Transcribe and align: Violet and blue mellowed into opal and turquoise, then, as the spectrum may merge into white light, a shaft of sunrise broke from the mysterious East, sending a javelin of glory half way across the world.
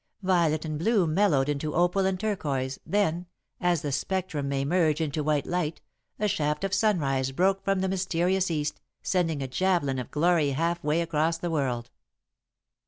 Violet 0.23 0.65
and 0.65 0.79
blue 0.79 1.05
mellowed 1.05 1.47
into 1.47 1.75
opal 1.75 2.07
and 2.07 2.19
turquoise, 2.19 2.79
then, 2.87 3.27
as 3.59 3.83
the 3.83 3.91
spectrum 3.91 4.49
may 4.49 4.65
merge 4.65 4.99
into 4.99 5.23
white 5.23 5.45
light, 5.45 5.79
a 6.17 6.27
shaft 6.27 6.63
of 6.63 6.73
sunrise 6.73 7.31
broke 7.31 7.63
from 7.63 7.81
the 7.81 7.87
mysterious 7.87 8.49
East, 8.49 8.81
sending 9.03 9.43
a 9.43 9.47
javelin 9.47 9.99
of 9.99 10.09
glory 10.09 10.53
half 10.53 10.83
way 10.83 11.01
across 11.01 11.37
the 11.37 11.51
world. 11.51 11.91